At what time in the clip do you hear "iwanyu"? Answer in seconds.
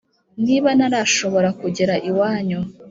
2.09-2.59